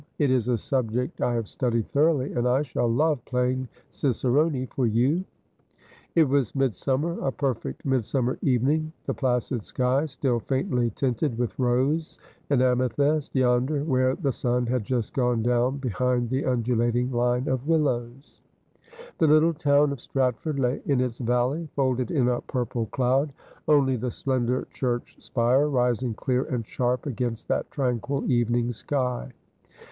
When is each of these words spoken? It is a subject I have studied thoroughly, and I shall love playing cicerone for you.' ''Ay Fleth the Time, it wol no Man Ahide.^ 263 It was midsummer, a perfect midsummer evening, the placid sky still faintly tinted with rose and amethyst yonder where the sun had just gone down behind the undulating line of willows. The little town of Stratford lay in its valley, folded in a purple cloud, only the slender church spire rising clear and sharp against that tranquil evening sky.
It 0.17 0.31
is 0.31 0.47
a 0.47 0.57
subject 0.57 1.21
I 1.21 1.35
have 1.35 1.47
studied 1.47 1.87
thoroughly, 1.91 2.33
and 2.33 2.47
I 2.47 2.63
shall 2.63 2.87
love 2.87 3.23
playing 3.25 3.67
cicerone 3.91 4.65
for 4.65 4.87
you.' 4.87 5.23
''Ay 6.15 6.15
Fleth 6.15 6.15
the 6.15 6.15
Time, 6.15 6.15
it 6.15 6.23
wol 6.23 6.25
no 6.25 6.25
Man 6.25 6.25
Ahide.^ 6.25 6.25
263 6.25 6.25
It 6.25 6.29
was 6.31 6.55
midsummer, 7.21 7.27
a 7.27 7.31
perfect 7.31 7.85
midsummer 7.85 8.39
evening, 8.41 8.93
the 9.05 9.13
placid 9.13 9.63
sky 9.63 10.05
still 10.05 10.39
faintly 10.39 10.89
tinted 10.95 11.37
with 11.37 11.59
rose 11.59 12.17
and 12.49 12.63
amethyst 12.63 13.35
yonder 13.35 13.83
where 13.83 14.15
the 14.15 14.31
sun 14.33 14.65
had 14.65 14.83
just 14.83 15.13
gone 15.13 15.43
down 15.43 15.77
behind 15.77 16.31
the 16.31 16.45
undulating 16.45 17.11
line 17.11 17.47
of 17.47 17.67
willows. 17.67 18.41
The 19.19 19.27
little 19.27 19.53
town 19.53 19.91
of 19.91 20.01
Stratford 20.01 20.57
lay 20.57 20.81
in 20.87 20.99
its 20.99 21.19
valley, 21.19 21.69
folded 21.75 22.09
in 22.09 22.27
a 22.27 22.41
purple 22.41 22.87
cloud, 22.87 23.33
only 23.67 23.97
the 23.97 24.09
slender 24.09 24.67
church 24.71 25.17
spire 25.19 25.67
rising 25.67 26.15
clear 26.15 26.45
and 26.45 26.65
sharp 26.65 27.05
against 27.05 27.47
that 27.49 27.69
tranquil 27.69 28.25
evening 28.31 28.71
sky. 28.71 29.31